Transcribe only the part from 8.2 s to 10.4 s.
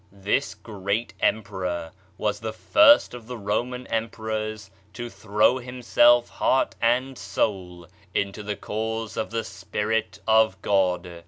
the cause of the Spirit